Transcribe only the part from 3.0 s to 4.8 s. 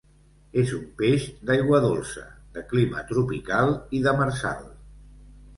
tropical i demersal.